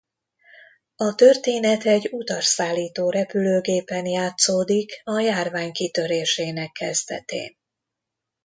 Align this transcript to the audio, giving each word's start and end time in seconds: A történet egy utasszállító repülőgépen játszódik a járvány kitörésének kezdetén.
A 0.95 1.15
történet 1.15 1.83
egy 1.83 2.07
utasszállító 2.11 3.09
repülőgépen 3.09 4.05
játszódik 4.05 5.01
a 5.03 5.19
járvány 5.19 5.71
kitörésének 5.71 6.71
kezdetén. 6.71 7.57